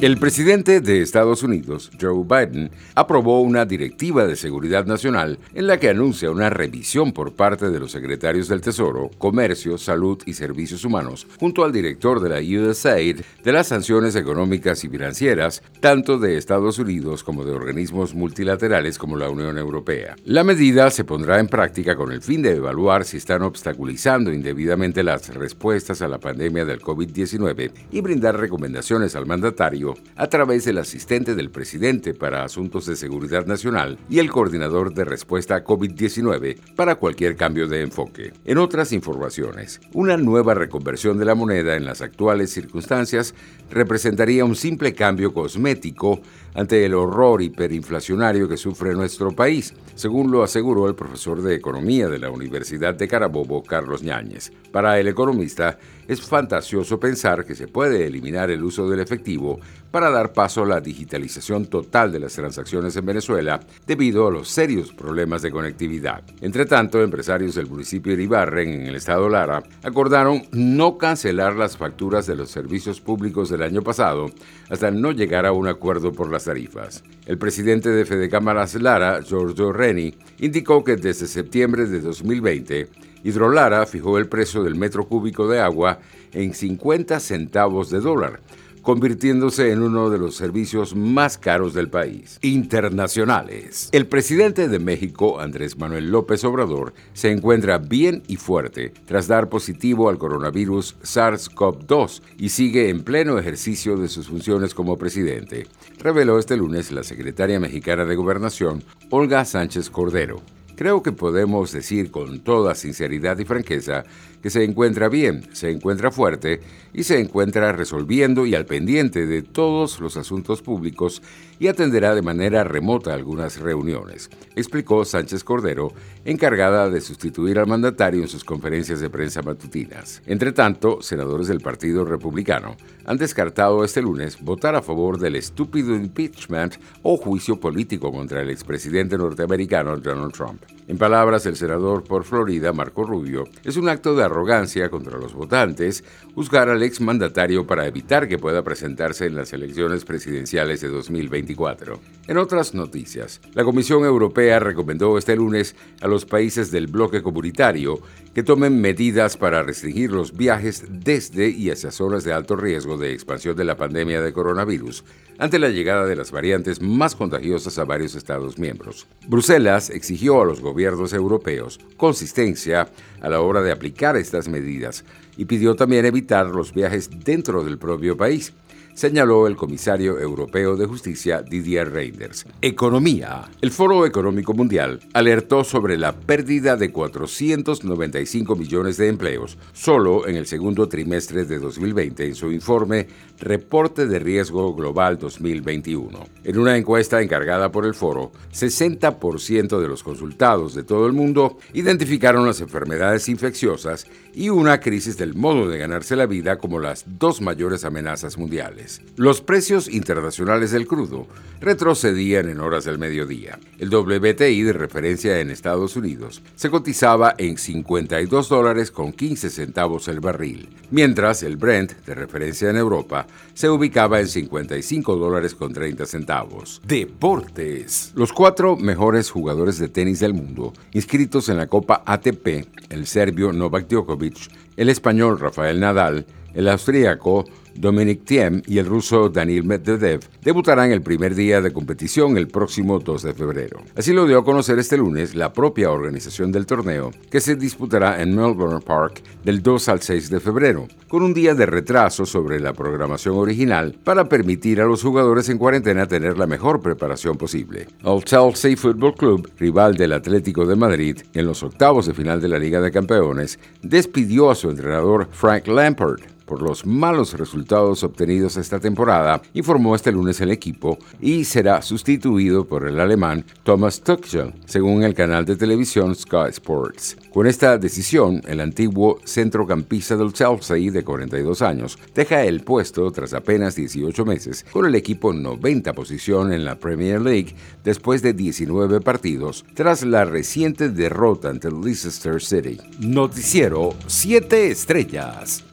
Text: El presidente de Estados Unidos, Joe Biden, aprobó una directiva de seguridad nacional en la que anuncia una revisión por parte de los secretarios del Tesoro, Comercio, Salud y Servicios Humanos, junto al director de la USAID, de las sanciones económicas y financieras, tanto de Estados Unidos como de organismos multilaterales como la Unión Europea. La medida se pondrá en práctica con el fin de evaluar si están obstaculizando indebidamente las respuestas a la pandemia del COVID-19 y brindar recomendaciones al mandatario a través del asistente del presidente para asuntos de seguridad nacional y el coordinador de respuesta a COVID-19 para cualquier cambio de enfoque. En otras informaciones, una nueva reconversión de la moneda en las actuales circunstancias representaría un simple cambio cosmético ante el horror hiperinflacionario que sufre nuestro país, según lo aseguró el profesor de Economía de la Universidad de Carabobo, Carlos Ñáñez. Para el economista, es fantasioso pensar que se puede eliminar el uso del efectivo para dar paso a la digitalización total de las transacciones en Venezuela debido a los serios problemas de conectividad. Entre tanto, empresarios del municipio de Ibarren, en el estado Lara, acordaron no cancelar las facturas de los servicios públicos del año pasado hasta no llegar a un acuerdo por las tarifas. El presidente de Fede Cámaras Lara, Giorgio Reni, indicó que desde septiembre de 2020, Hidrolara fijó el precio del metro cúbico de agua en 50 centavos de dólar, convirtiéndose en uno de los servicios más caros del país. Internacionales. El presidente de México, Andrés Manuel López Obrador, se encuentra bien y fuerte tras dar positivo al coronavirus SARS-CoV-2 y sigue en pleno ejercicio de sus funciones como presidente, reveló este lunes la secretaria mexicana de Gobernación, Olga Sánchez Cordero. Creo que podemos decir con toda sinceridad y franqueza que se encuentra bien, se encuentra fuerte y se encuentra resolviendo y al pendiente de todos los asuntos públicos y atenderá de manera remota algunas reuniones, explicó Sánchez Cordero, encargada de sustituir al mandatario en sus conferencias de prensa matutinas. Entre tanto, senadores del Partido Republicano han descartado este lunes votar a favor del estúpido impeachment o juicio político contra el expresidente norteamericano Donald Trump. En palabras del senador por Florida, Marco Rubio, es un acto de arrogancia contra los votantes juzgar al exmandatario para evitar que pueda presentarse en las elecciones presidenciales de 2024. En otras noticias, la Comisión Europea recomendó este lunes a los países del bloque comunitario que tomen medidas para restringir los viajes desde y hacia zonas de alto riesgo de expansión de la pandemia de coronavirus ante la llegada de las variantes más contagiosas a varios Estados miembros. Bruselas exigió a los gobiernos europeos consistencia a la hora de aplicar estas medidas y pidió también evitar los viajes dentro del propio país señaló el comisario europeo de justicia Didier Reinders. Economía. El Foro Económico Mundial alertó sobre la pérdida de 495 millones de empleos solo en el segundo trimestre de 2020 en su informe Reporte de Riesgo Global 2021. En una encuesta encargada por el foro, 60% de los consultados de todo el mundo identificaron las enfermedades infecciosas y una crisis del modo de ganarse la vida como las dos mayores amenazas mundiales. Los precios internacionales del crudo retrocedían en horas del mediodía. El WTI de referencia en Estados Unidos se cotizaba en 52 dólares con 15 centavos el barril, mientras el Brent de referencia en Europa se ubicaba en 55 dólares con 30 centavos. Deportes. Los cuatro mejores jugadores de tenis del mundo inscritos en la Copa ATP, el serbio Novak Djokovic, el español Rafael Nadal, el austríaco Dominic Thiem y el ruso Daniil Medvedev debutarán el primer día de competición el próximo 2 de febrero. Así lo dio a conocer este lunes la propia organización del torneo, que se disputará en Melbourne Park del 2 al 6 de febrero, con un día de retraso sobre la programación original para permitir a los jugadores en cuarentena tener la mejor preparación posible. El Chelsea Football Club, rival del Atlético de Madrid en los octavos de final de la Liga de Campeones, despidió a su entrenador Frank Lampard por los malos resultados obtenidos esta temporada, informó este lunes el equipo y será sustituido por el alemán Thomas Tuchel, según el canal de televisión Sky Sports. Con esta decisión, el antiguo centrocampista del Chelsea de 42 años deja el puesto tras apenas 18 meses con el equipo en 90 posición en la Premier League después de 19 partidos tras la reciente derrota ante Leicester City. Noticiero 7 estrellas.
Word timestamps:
El 0.00 0.16
presidente 0.16 0.80
de 0.80 1.02
Estados 1.02 1.42
Unidos, 1.42 1.90
Joe 2.00 2.22
Biden, 2.22 2.70
aprobó 2.94 3.40
una 3.40 3.66
directiva 3.66 4.28
de 4.28 4.36
seguridad 4.36 4.86
nacional 4.86 5.40
en 5.54 5.66
la 5.66 5.80
que 5.80 5.88
anuncia 5.88 6.30
una 6.30 6.50
revisión 6.50 7.10
por 7.10 7.34
parte 7.34 7.68
de 7.70 7.80
los 7.80 7.90
secretarios 7.90 8.46
del 8.46 8.60
Tesoro, 8.60 9.10
Comercio, 9.18 9.76
Salud 9.76 10.22
y 10.24 10.34
Servicios 10.34 10.84
Humanos, 10.84 11.26
junto 11.40 11.64
al 11.64 11.72
director 11.72 12.20
de 12.20 12.28
la 12.28 12.68
USAID, 12.70 13.22
de 13.42 13.52
las 13.52 13.66
sanciones 13.66 14.14
económicas 14.14 14.84
y 14.84 14.88
financieras, 14.88 15.64
tanto 15.80 16.16
de 16.16 16.38
Estados 16.38 16.78
Unidos 16.78 17.24
como 17.24 17.44
de 17.44 17.50
organismos 17.50 18.14
multilaterales 18.14 18.98
como 18.98 19.16
la 19.16 19.28
Unión 19.28 19.58
Europea. 19.58 20.14
La 20.24 20.44
medida 20.44 20.92
se 20.92 21.02
pondrá 21.02 21.40
en 21.40 21.48
práctica 21.48 21.96
con 21.96 22.12
el 22.12 22.22
fin 22.22 22.40
de 22.42 22.54
evaluar 22.54 23.04
si 23.04 23.16
están 23.16 23.42
obstaculizando 23.42 24.32
indebidamente 24.32 25.02
las 25.02 25.34
respuestas 25.34 26.02
a 26.02 26.08
la 26.08 26.18
pandemia 26.18 26.64
del 26.64 26.80
COVID-19 26.80 27.72
y 27.90 28.00
brindar 28.00 28.38
recomendaciones 28.38 29.16
al 29.16 29.26
mandatario 29.26 29.87
a 30.16 30.26
través 30.26 30.64
del 30.64 30.78
asistente 30.78 31.34
del 31.34 31.50
presidente 31.50 32.14
para 32.14 32.44
asuntos 32.44 32.86
de 32.86 32.96
seguridad 32.96 33.46
nacional 33.46 33.98
y 34.08 34.18
el 34.18 34.30
coordinador 34.30 34.94
de 34.94 35.04
respuesta 35.04 35.56
a 35.56 35.64
COVID-19 35.64 36.58
para 36.74 36.96
cualquier 36.96 37.36
cambio 37.36 37.68
de 37.68 37.82
enfoque. 37.82 38.32
En 38.44 38.58
otras 38.58 38.92
informaciones, 38.92 39.80
una 39.92 40.16
nueva 40.16 40.54
reconversión 40.54 41.18
de 41.18 41.24
la 41.24 41.34
moneda 41.34 41.76
en 41.76 41.84
las 41.84 42.02
actuales 42.02 42.50
circunstancias 42.50 43.34
representaría 43.70 44.44
un 44.44 44.56
simple 44.56 44.94
cambio 44.94 45.32
cosmético 45.32 46.20
ante 46.54 46.84
el 46.84 46.94
horror 46.94 47.42
hiperinflacionario 47.42 48.48
que 48.48 48.56
sufre 48.56 48.94
nuestro 48.94 49.32
país, 49.32 49.74
según 49.94 50.30
lo 50.30 50.42
aseguró 50.42 50.88
el 50.88 50.94
profesor 50.94 51.42
de 51.42 51.54
Economía 51.54 52.08
de 52.08 52.18
la 52.18 52.30
Universidad 52.30 52.94
de 52.94 53.06
Carabobo, 53.06 53.62
Carlos 53.62 54.02
Ñáñez. 54.02 54.52
Para 54.72 54.98
el 54.98 55.08
economista, 55.08 55.78
es 56.08 56.22
fantasioso 56.22 56.98
pensar 56.98 57.44
que 57.44 57.54
se 57.54 57.68
puede 57.68 58.06
eliminar 58.06 58.50
el 58.50 58.64
uso 58.64 58.88
del 58.88 59.00
efectivo 59.00 59.60
para 59.90 60.10
dar 60.10 60.32
paso 60.32 60.62
a 60.62 60.66
la 60.66 60.80
digitalización 60.80 61.66
total 61.66 62.12
de 62.12 62.20
las 62.20 62.34
transacciones 62.34 62.96
en 62.96 63.06
Venezuela 63.06 63.60
debido 63.86 64.26
a 64.26 64.30
los 64.30 64.48
serios 64.48 64.92
problemas 64.92 65.42
de 65.42 65.50
conectividad. 65.50 66.22
Entre 66.40 66.66
tanto, 66.66 67.02
empresarios 67.02 67.54
del 67.54 67.68
municipio 67.68 68.16
de 68.16 68.22
Ibarren, 68.22 68.68
en 68.68 68.86
el 68.86 68.96
estado 68.96 69.28
Lara, 69.28 69.62
acordaron 69.82 70.42
no 70.52 70.98
cancelar 70.98 71.56
las 71.56 71.76
facturas 71.76 72.26
de 72.26 72.36
los 72.36 72.50
servicios 72.50 73.00
públicos 73.00 73.48
del 73.48 73.62
año 73.62 73.82
pasado 73.82 74.26
hasta 74.68 74.90
no 74.90 75.12
llegar 75.12 75.46
a 75.46 75.52
un 75.52 75.68
acuerdo 75.68 76.12
por 76.12 76.30
las 76.30 76.44
tarifas. 76.44 77.02
El 77.26 77.38
presidente 77.38 77.90
de 77.90 78.04
Fede 78.04 78.28
Cámaras 78.28 78.74
Lara, 78.74 79.20
Giorgio 79.22 79.72
Reni, 79.72 80.14
indicó 80.38 80.84
que 80.84 80.96
desde 80.96 81.26
septiembre 81.26 81.86
de 81.86 82.00
2020, 82.00 82.88
Hidrolara 83.24 83.84
fijó 83.86 84.18
el 84.18 84.28
precio 84.28 84.62
del 84.62 84.76
metro 84.76 85.06
cúbico 85.06 85.48
de 85.48 85.60
agua 85.60 85.98
en 86.32 86.54
50 86.54 87.18
centavos 87.20 87.90
de 87.90 88.00
dólar, 88.00 88.40
convirtiéndose 88.82 89.72
en 89.72 89.82
uno 89.82 90.10
de 90.10 90.18
los 90.18 90.36
servicios 90.36 90.94
más 90.94 91.38
caros 91.38 91.74
del 91.74 91.88
país. 91.88 92.38
Internacionales. 92.42 93.88
El 93.92 94.06
presidente 94.06 94.68
de 94.68 94.78
México, 94.78 95.40
Andrés 95.40 95.78
Manuel 95.78 96.10
López 96.10 96.44
Obrador, 96.44 96.94
se 97.12 97.30
encuentra 97.30 97.78
bien 97.78 98.22
y 98.28 98.36
fuerte 98.36 98.92
tras 99.06 99.28
dar 99.28 99.48
positivo 99.48 100.08
al 100.08 100.18
coronavirus 100.18 100.96
SARS-CoV-2 101.02 102.22
y 102.38 102.48
sigue 102.50 102.88
en 102.88 103.02
pleno 103.02 103.38
ejercicio 103.38 103.96
de 103.96 104.08
sus 104.08 104.28
funciones 104.28 104.74
como 104.74 104.96
presidente, 104.96 105.66
reveló 105.98 106.38
este 106.38 106.56
lunes 106.56 106.92
la 106.92 107.02
secretaria 107.02 107.60
mexicana 107.60 108.04
de 108.04 108.16
Gobernación, 108.16 108.84
Olga 109.10 109.44
Sánchez 109.44 109.90
Cordero. 109.90 110.57
Creo 110.78 111.02
que 111.02 111.10
podemos 111.10 111.72
decir 111.72 112.12
con 112.12 112.38
toda 112.38 112.76
sinceridad 112.76 113.36
y 113.40 113.44
franqueza 113.44 114.04
que 114.40 114.48
se 114.48 114.62
encuentra 114.62 115.08
bien, 115.08 115.42
se 115.52 115.72
encuentra 115.72 116.12
fuerte 116.12 116.60
y 116.94 117.02
se 117.02 117.18
encuentra 117.18 117.72
resolviendo 117.72 118.46
y 118.46 118.54
al 118.54 118.64
pendiente 118.64 119.26
de 119.26 119.42
todos 119.42 119.98
los 119.98 120.16
asuntos 120.16 120.62
públicos 120.62 121.20
y 121.58 121.66
atenderá 121.66 122.14
de 122.14 122.22
manera 122.22 122.62
remota 122.62 123.12
algunas 123.12 123.58
reuniones, 123.58 124.30
explicó 124.54 125.04
Sánchez 125.04 125.42
Cordero, 125.42 125.92
encargada 126.24 126.88
de 126.88 127.00
sustituir 127.00 127.58
al 127.58 127.66
mandatario 127.66 128.22
en 128.22 128.28
sus 128.28 128.44
conferencias 128.44 129.00
de 129.00 129.10
prensa 129.10 129.42
matutinas. 129.42 130.22
Entre 130.26 130.52
tanto, 130.52 131.02
senadores 131.02 131.48
del 131.48 131.60
Partido 131.60 132.04
Republicano 132.04 132.76
han 133.04 133.16
descartado 133.16 133.82
este 133.82 134.00
lunes 134.00 134.40
votar 134.40 134.76
a 134.76 134.82
favor 134.82 135.18
del 135.18 135.34
estúpido 135.34 135.96
impeachment 135.96 136.76
o 137.02 137.16
juicio 137.16 137.58
político 137.58 138.12
contra 138.12 138.42
el 138.42 138.50
expresidente 138.50 139.18
norteamericano 139.18 139.96
Donald 139.96 140.32
Trump. 140.32 140.67
En 140.88 140.96
palabras 140.96 141.44
del 141.44 141.56
senador 141.56 142.02
por 142.02 142.24
Florida, 142.24 142.72
Marco 142.72 143.04
Rubio, 143.04 143.44
es 143.62 143.76
un 143.76 143.90
acto 143.90 144.16
de 144.16 144.24
arrogancia 144.24 144.88
contra 144.88 145.18
los 145.18 145.34
votantes 145.34 146.02
juzgar 146.34 146.70
al 146.70 146.82
exmandatario 146.82 147.66
para 147.66 147.86
evitar 147.86 148.26
que 148.26 148.38
pueda 148.38 148.62
presentarse 148.62 149.26
en 149.26 149.36
las 149.36 149.52
elecciones 149.52 150.06
presidenciales 150.06 150.80
de 150.80 150.88
2024. 150.88 152.00
En 152.26 152.38
otras 152.38 152.72
noticias, 152.72 153.42
la 153.52 153.64
Comisión 153.64 154.06
Europea 154.06 154.60
recomendó 154.60 155.18
este 155.18 155.36
lunes 155.36 155.76
a 156.00 156.08
los 156.08 156.24
países 156.24 156.70
del 156.70 156.86
bloque 156.86 157.20
comunitario 157.20 158.00
que 158.34 158.42
tomen 158.42 158.80
medidas 158.80 159.36
para 159.36 159.62
restringir 159.62 160.12
los 160.12 160.36
viajes 160.38 160.84
desde 160.88 161.50
y 161.50 161.70
hacia 161.70 161.90
zonas 161.90 162.24
de 162.24 162.32
alto 162.32 162.56
riesgo 162.56 162.96
de 162.96 163.12
expansión 163.12 163.56
de 163.56 163.64
la 163.64 163.76
pandemia 163.76 164.22
de 164.22 164.32
coronavirus 164.32 165.04
ante 165.38 165.58
la 165.58 165.68
llegada 165.68 166.04
de 166.06 166.16
las 166.16 166.32
variantes 166.32 166.82
más 166.82 167.14
contagiosas 167.14 167.78
a 167.78 167.84
varios 167.84 168.14
Estados 168.14 168.58
miembros. 168.58 169.06
Bruselas 169.26 169.90
exigió 169.90 170.42
a 170.42 170.44
los 170.44 170.57
gobiernos 170.60 171.12
europeos 171.12 171.80
consistencia 171.96 172.88
a 173.20 173.28
la 173.28 173.40
hora 173.40 173.62
de 173.62 173.72
aplicar 173.72 174.16
estas 174.16 174.48
medidas 174.48 175.04
y 175.36 175.44
pidió 175.44 175.76
también 175.76 176.04
evitar 176.04 176.46
los 176.46 176.72
viajes 176.72 177.10
dentro 177.24 177.64
del 177.64 177.78
propio 177.78 178.16
país 178.16 178.52
señaló 178.98 179.46
el 179.46 179.54
comisario 179.54 180.18
europeo 180.18 180.76
de 180.76 180.84
justicia 180.86 181.40
Didier 181.40 181.92
Reinders. 181.92 182.44
Economía. 182.60 183.44
El 183.60 183.70
Foro 183.70 184.04
Económico 184.04 184.54
Mundial 184.54 184.98
alertó 185.12 185.62
sobre 185.62 185.96
la 185.96 186.16
pérdida 186.16 186.76
de 186.76 186.90
495 186.90 188.56
millones 188.56 188.96
de 188.96 189.06
empleos 189.06 189.56
solo 189.72 190.26
en 190.26 190.34
el 190.34 190.46
segundo 190.46 190.88
trimestre 190.88 191.44
de 191.44 191.60
2020 191.60 192.26
en 192.26 192.34
su 192.34 192.50
informe 192.50 193.06
Reporte 193.38 194.08
de 194.08 194.18
Riesgo 194.18 194.74
Global 194.74 195.16
2021. 195.16 196.18
En 196.42 196.58
una 196.58 196.76
encuesta 196.76 197.22
encargada 197.22 197.70
por 197.70 197.86
el 197.86 197.94
foro, 197.94 198.32
60% 198.52 199.80
de 199.80 199.86
los 199.86 200.02
consultados 200.02 200.74
de 200.74 200.82
todo 200.82 201.06
el 201.06 201.12
mundo 201.12 201.58
identificaron 201.72 202.44
las 202.44 202.60
enfermedades 202.60 203.28
infecciosas 203.28 204.08
y 204.34 204.48
una 204.48 204.80
crisis 204.80 205.16
del 205.16 205.36
modo 205.36 205.68
de 205.68 205.78
ganarse 205.78 206.16
la 206.16 206.26
vida 206.26 206.58
como 206.58 206.80
las 206.80 207.04
dos 207.06 207.40
mayores 207.40 207.84
amenazas 207.84 208.36
mundiales. 208.38 208.87
Los 209.16 209.40
precios 209.40 209.88
internacionales 209.88 210.70
del 210.70 210.86
crudo 210.86 211.26
retrocedían 211.60 212.48
en 212.48 212.60
horas 212.60 212.84
del 212.84 212.98
mediodía. 212.98 213.58
El 213.78 213.88
WTI 213.94 214.62
de 214.62 214.72
referencia 214.72 215.40
en 215.40 215.50
Estados 215.50 215.96
Unidos 215.96 216.42
se 216.54 216.70
cotizaba 216.70 217.34
en 217.36 217.58
52 217.58 218.48
dólares 218.48 218.90
con 218.90 219.12
15 219.12 219.50
centavos 219.50 220.08
el 220.08 220.20
barril, 220.20 220.68
mientras 220.90 221.42
el 221.42 221.56
Brent 221.56 221.92
de 222.06 222.14
referencia 222.14 222.70
en 222.70 222.76
Europa 222.76 223.26
se 223.54 223.68
ubicaba 223.68 224.20
en 224.20 224.28
55 224.28 225.16
dólares 225.16 225.54
con 225.54 225.72
30 225.72 226.06
centavos. 226.06 226.80
Deportes. 226.86 228.12
Los 228.14 228.32
cuatro 228.32 228.76
mejores 228.76 229.30
jugadores 229.30 229.78
de 229.78 229.88
tenis 229.88 230.20
del 230.20 230.34
mundo 230.34 230.72
inscritos 230.92 231.48
en 231.48 231.56
la 231.56 231.66
Copa 231.66 232.02
ATP, 232.04 232.66
el 232.90 233.06
serbio 233.06 233.52
Novak 233.52 233.88
Djokovic, 233.88 234.50
el 234.76 234.88
español 234.88 235.38
Rafael 235.38 235.80
Nadal, 235.80 236.26
el 236.54 236.68
austríaco 236.68 237.44
Dominic 237.80 238.24
Thiem 238.24 238.60
y 238.66 238.78
el 238.78 238.86
ruso 238.86 239.28
Daniil 239.28 239.62
Medvedev 239.62 240.20
debutarán 240.42 240.90
el 240.90 241.00
primer 241.00 241.36
día 241.36 241.60
de 241.60 241.72
competición 241.72 242.36
el 242.36 242.48
próximo 242.48 242.98
2 242.98 243.22
de 243.22 243.34
febrero. 243.34 243.82
Así 243.96 244.12
lo 244.12 244.26
dio 244.26 244.40
a 244.40 244.44
conocer 244.44 244.80
este 244.80 244.96
lunes 244.96 245.36
la 245.36 245.52
propia 245.52 245.92
organización 245.92 246.50
del 246.50 246.66
torneo, 246.66 247.12
que 247.30 247.40
se 247.40 247.54
disputará 247.54 248.20
en 248.20 248.34
Melbourne 248.34 248.80
Park 248.84 249.22
del 249.44 249.62
2 249.62 249.88
al 249.90 250.02
6 250.02 250.28
de 250.28 250.40
febrero, 250.40 250.88
con 251.08 251.22
un 251.22 251.32
día 251.32 251.54
de 251.54 251.66
retraso 251.66 252.26
sobre 252.26 252.58
la 252.58 252.72
programación 252.72 253.36
original 253.36 253.96
para 254.02 254.28
permitir 254.28 254.80
a 254.80 254.86
los 254.86 255.02
jugadores 255.02 255.48
en 255.48 255.58
cuarentena 255.58 256.06
tener 256.06 256.36
la 256.36 256.46
mejor 256.46 256.80
preparación 256.80 257.36
posible. 257.36 257.86
El 258.02 258.24
Chelsea 258.24 258.76
Football 258.76 259.14
Club, 259.14 259.50
rival 259.56 259.96
del 259.96 260.14
Atlético 260.14 260.66
de 260.66 260.74
Madrid 260.74 261.18
en 261.32 261.46
los 261.46 261.62
octavos 261.62 262.06
de 262.06 262.14
final 262.14 262.40
de 262.40 262.48
la 262.48 262.58
Liga 262.58 262.80
de 262.80 262.90
Campeones, 262.90 263.60
despidió 263.82 264.50
a 264.50 264.56
su 264.56 264.68
entrenador 264.68 265.28
Frank 265.30 265.68
Lampard 265.68 266.37
por 266.48 266.62
los 266.62 266.86
malos 266.86 267.34
resultados 267.34 268.02
obtenidos 268.02 268.56
esta 268.56 268.80
temporada, 268.80 269.40
informó 269.54 269.94
este 269.94 270.10
lunes 270.10 270.40
el 270.40 270.50
equipo 270.50 270.98
y 271.20 271.44
será 271.44 271.82
sustituido 271.82 272.66
por 272.66 272.88
el 272.88 272.98
alemán 272.98 273.44
Thomas 273.62 274.00
Tuchel, 274.00 274.54
según 274.64 275.04
el 275.04 275.14
canal 275.14 275.44
de 275.44 275.56
televisión 275.56 276.14
Sky 276.14 276.48
Sports. 276.48 277.16
Con 277.32 277.46
esta 277.46 277.78
decisión, 277.78 278.42
el 278.48 278.60
antiguo 278.60 279.20
centrocampista 279.24 280.16
del 280.16 280.32
Chelsea 280.32 280.90
de 280.90 281.04
42 281.04 281.62
años 281.62 281.98
deja 282.14 282.42
el 282.44 282.62
puesto 282.62 283.10
tras 283.12 283.34
apenas 283.34 283.76
18 283.76 284.24
meses 284.24 284.64
con 284.72 284.86
el 284.86 284.94
equipo 284.94 285.32
en 285.32 285.42
90 285.42 285.92
posición 285.92 286.52
en 286.52 286.64
la 286.64 286.76
Premier 286.76 287.20
League 287.20 287.54
después 287.84 288.22
de 288.22 288.32
19 288.32 289.00
partidos 289.02 289.64
tras 289.74 290.02
la 290.02 290.24
reciente 290.24 290.88
derrota 290.88 291.50
ante 291.50 291.70
Leicester 291.70 292.40
City. 292.42 292.78
Noticiero 292.98 293.94
7 294.06 294.70
estrellas. 294.70 295.67